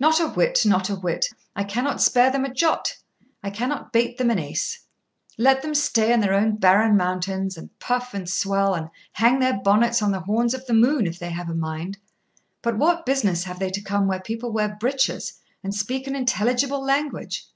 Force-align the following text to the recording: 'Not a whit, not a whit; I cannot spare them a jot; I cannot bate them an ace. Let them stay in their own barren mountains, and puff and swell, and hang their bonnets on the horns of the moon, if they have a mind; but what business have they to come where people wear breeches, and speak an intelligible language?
'Not 0.00 0.18
a 0.18 0.26
whit, 0.30 0.62
not 0.66 0.90
a 0.90 0.96
whit; 0.96 1.26
I 1.54 1.62
cannot 1.62 2.02
spare 2.02 2.32
them 2.32 2.44
a 2.44 2.52
jot; 2.52 2.96
I 3.44 3.50
cannot 3.50 3.92
bate 3.92 4.18
them 4.18 4.28
an 4.28 4.36
ace. 4.40 4.80
Let 5.38 5.62
them 5.62 5.72
stay 5.72 6.12
in 6.12 6.18
their 6.18 6.34
own 6.34 6.56
barren 6.56 6.96
mountains, 6.96 7.56
and 7.56 7.70
puff 7.78 8.12
and 8.12 8.28
swell, 8.28 8.74
and 8.74 8.90
hang 9.12 9.38
their 9.38 9.60
bonnets 9.62 10.02
on 10.02 10.10
the 10.10 10.18
horns 10.18 10.52
of 10.52 10.66
the 10.66 10.74
moon, 10.74 11.06
if 11.06 11.20
they 11.20 11.30
have 11.30 11.48
a 11.48 11.54
mind; 11.54 11.96
but 12.60 12.76
what 12.76 13.06
business 13.06 13.44
have 13.44 13.60
they 13.60 13.70
to 13.70 13.80
come 13.80 14.08
where 14.08 14.18
people 14.18 14.50
wear 14.50 14.76
breeches, 14.80 15.34
and 15.62 15.72
speak 15.72 16.08
an 16.08 16.16
intelligible 16.16 16.82
language? 16.82 17.46